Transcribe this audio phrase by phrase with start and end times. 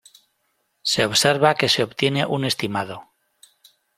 [0.91, 3.03] Se observa que se obtiene un estimado